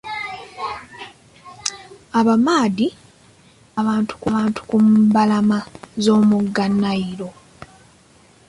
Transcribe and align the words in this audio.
Abamadi 2.19 2.87
baagoba 3.85 4.27
abantu 4.31 4.61
ku 4.69 4.75
mbalama 4.87 5.59
z'omugga 6.03 6.65
Nile. 6.81 7.29